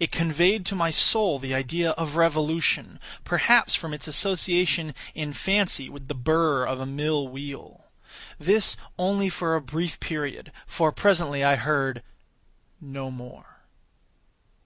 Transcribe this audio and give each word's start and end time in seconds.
It 0.00 0.10
conveyed 0.10 0.66
to 0.66 0.74
my 0.74 0.90
soul 0.90 1.38
the 1.38 1.54
idea 1.54 1.90
of 1.92 2.16
revolution—perhaps 2.16 3.76
from 3.76 3.94
its 3.94 4.08
association 4.08 4.96
in 5.14 5.32
fancy 5.32 5.88
with 5.88 6.08
the 6.08 6.14
burr 6.16 6.66
of 6.66 6.80
a 6.80 6.86
mill 6.86 7.28
wheel. 7.28 7.84
This 8.40 8.76
only 8.98 9.28
for 9.28 9.54
a 9.54 9.60
brief 9.62 10.00
period, 10.00 10.50
for 10.66 10.90
presently 10.90 11.44
I 11.44 11.54
heard 11.54 12.02
no 12.80 13.12
more. 13.12 13.60